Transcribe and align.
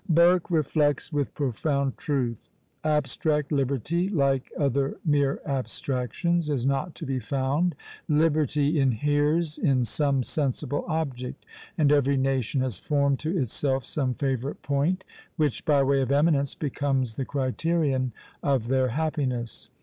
Burke 0.09 0.49
reflects 0.49 1.13
with 1.13 1.35
profound 1.35 1.95
truth 1.95 2.49
"Abstract 2.83 3.51
liberty, 3.51 4.09
like 4.09 4.51
other 4.57 4.97
mere 5.05 5.39
abstractions, 5.45 6.49
is 6.49 6.65
not 6.65 6.95
to 6.95 7.05
be 7.05 7.19
found. 7.19 7.75
Liberty 8.09 8.79
inheres 8.79 9.59
in 9.59 9.85
some 9.85 10.23
sensible 10.23 10.85
object; 10.87 11.45
and 11.77 11.91
every 11.91 12.17
nation 12.17 12.61
has 12.61 12.79
formed 12.79 13.19
to 13.19 13.37
itself 13.37 13.85
some 13.85 14.15
favourite 14.15 14.63
point, 14.63 15.03
which, 15.35 15.65
by 15.65 15.83
way 15.83 16.01
of 16.01 16.11
eminence, 16.11 16.55
becomes 16.55 17.13
the 17.15 17.23
criterion 17.23 18.11
of 18.41 18.69
their 18.69 18.87
happiness. 18.87 19.69